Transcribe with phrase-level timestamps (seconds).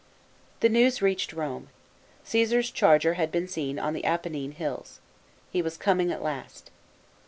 [0.61, 1.69] The news reached Rome.
[2.23, 4.99] Caesar's charger had been seen on the Apennine hills.
[5.51, 6.71] He was coming at last.